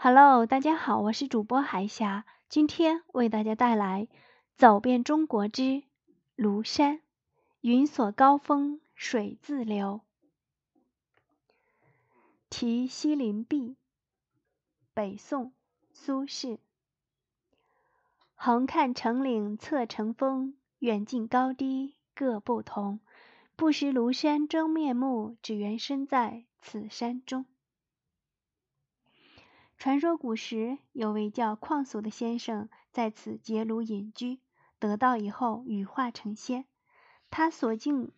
[0.00, 4.06] Hello，大家好，我是主播海霞，今天为大家带来
[4.54, 5.82] 《走遍中国之
[6.36, 6.98] 庐山》，
[7.62, 10.02] 云锁高峰水自流。
[12.48, 13.74] 题西林壁，
[14.94, 15.52] 北宋，
[15.92, 16.58] 苏轼。
[18.36, 23.00] 横看成岭侧成峰，远近高低各不同。
[23.56, 27.46] 不识庐山真面目，只缘身在此山中。
[29.78, 34.40] 传说古时有位叫旷俗的先生，在此结庐隐居，
[34.80, 36.64] 得道以后羽化成仙。
[37.30, 38.10] 他所境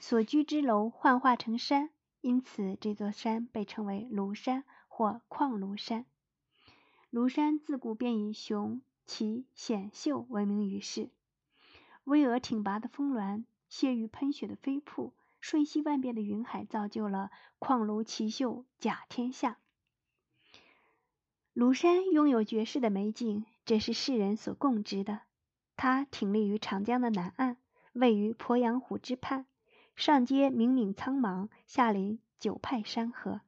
[0.00, 1.90] 所居之楼幻化成山，
[2.22, 6.06] 因此这座山被称为庐山或匡庐山。
[7.12, 11.10] 庐山自古便以雄奇险秀闻名于世，
[12.02, 19.58] 巍峨挺拔的峰峦，泻欲喷雪的飞瀑，瞬息万变的云海，造就了旷庐奇秀甲天下。
[21.56, 25.22] 庐山拥有绝世的美景，这是世人所共知的。
[25.74, 27.56] 它挺立于长江的南岸，
[27.94, 29.46] 位于鄱阳湖之畔，
[29.94, 33.40] 上接冥冥苍茫，下临九派山河。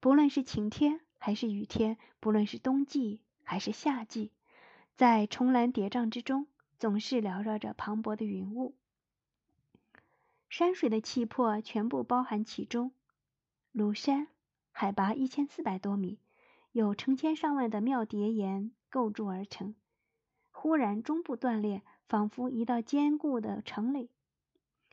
[0.00, 4.30] 不论是晴天还是雨天，不论是冬季还是夏季，
[4.94, 6.46] 在重峦叠嶂之中，
[6.78, 8.74] 总是缭绕着磅礴的云雾。
[10.50, 12.92] 山水的气魄全部包含其中。
[13.74, 14.28] 庐山
[14.72, 16.18] 海拔一千四百多米。
[16.74, 19.76] 有成千上万的庙叠岩构筑而成，
[20.50, 24.10] 忽然中部断裂，仿佛一道坚固的城垒，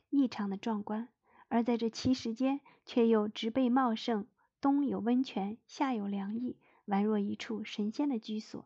[0.08, 1.08] 异常的壮观。
[1.48, 4.28] 而在这奇石间，却又植被茂盛，
[4.60, 8.64] 东有温泉，夏有凉意，宛若一处神仙的居所。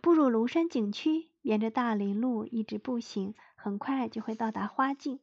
[0.00, 5.20] 步入庐山景区，沿着大林路一直步行，很快就会到达花径。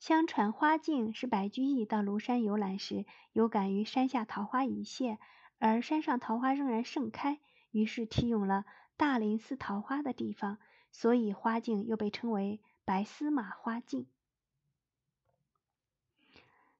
[0.00, 5.18] 相传花径是白居易到庐山游览时，有感于山下桃花已谢，
[5.58, 8.66] 而山上桃花仍然盛开，于是题咏了
[8.98, 10.58] 大林寺桃花的地方，
[10.90, 14.06] 所以花径又被称为白司马花径。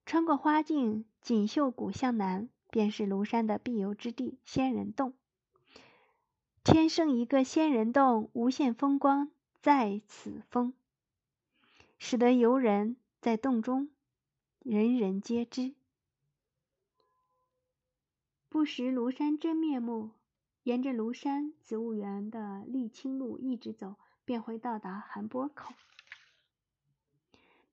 [0.04, 5.14] 穿过花径，锦绣谷向南，便是庐山的必游之地——仙人洞。
[6.62, 9.31] 天生一个仙人洞，无限风光
[9.62, 10.75] 在此峰，
[11.98, 12.98] 使得游人。
[13.24, 13.88] 在洞中，
[14.58, 15.72] 人人皆知。
[18.50, 20.10] 不识庐山真面目，
[20.64, 23.96] 沿着庐山植物园的沥青路一直走，
[24.26, 25.72] 便会到达寒波口。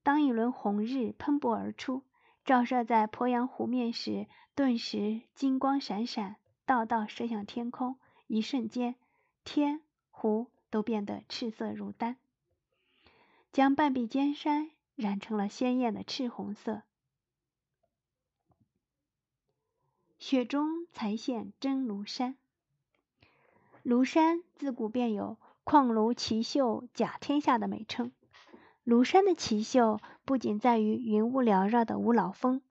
[0.04, 2.04] 当一轮红日喷薄而出，
[2.46, 8.00] 照射在鄱阳湖面时，顿时金光闪闪，道道射向天空。
[8.28, 8.96] 一瞬间，
[9.44, 12.16] 天湖都变得赤色如丹，
[13.52, 14.72] 将半壁尖山。
[15.02, 16.84] 染成了鲜艳的赤红色。
[20.20, 22.38] 雪中才现真庐山。
[23.84, 28.12] 庐山自古便有“旷庐奇秀甲天下”的美称。
[28.86, 32.62] 庐山的奇秀不仅在于云雾缭绕的五老峰、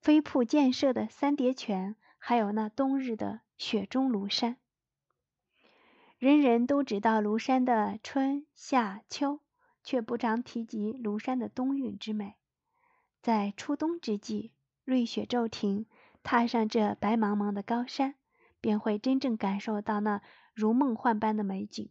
[0.00, 4.56] 飞瀑溅射的三叠泉，还有那冬日的雪中庐山。
[6.18, 9.38] 人人都知道庐山的春夏秋。
[9.88, 12.34] 却不常提及庐山的冬韵之美。
[13.22, 14.52] 在初冬之际，
[14.84, 15.86] 瑞雪骤停，
[16.22, 18.14] 踏上这白茫茫的高山，
[18.60, 20.20] 便会真正感受到那
[20.52, 21.88] 如梦幻般的美景。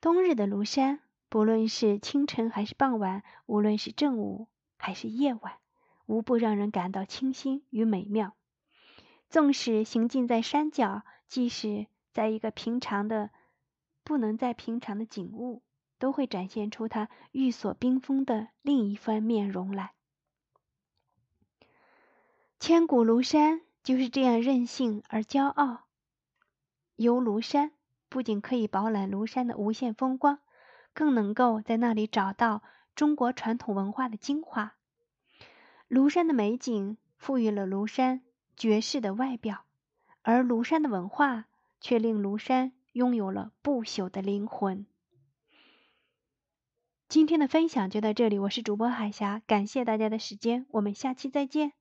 [0.00, 5.58] 冬日的庐山，不论是清晨还是傍晚，无论是正午还是夜晚，
[6.06, 8.34] 无不让人感到清新与美妙。
[9.28, 13.28] 纵使行进在山脚，即使在一个平常的、
[14.02, 15.62] 不能再平常的景物。
[15.98, 19.92] 都会展现出他玉锁冰封的另一番面容来。
[22.58, 25.84] 千古庐山就是这样任性而骄傲。
[26.96, 27.72] 游庐山
[28.08, 30.38] 不仅可以饱览庐山的无限风光，
[30.94, 32.62] 更能够在那里找到
[32.94, 34.74] 中国传统文化的精华。
[35.88, 38.22] 庐山的美景赋予了庐山
[38.56, 39.64] 绝世的外表，
[40.22, 41.44] 而庐山的文化
[41.80, 44.86] 却令庐山拥有了不朽的灵魂。
[47.08, 51.72] 今天的分享就到这里，我是主播海霞，感谢大家的时间，我们下期再见。